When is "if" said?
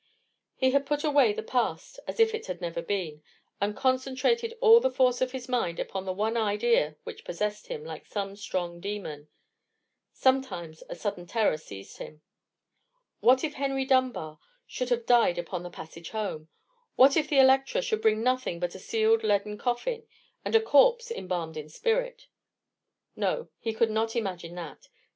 2.19-2.33, 13.43-13.53, 17.15-17.27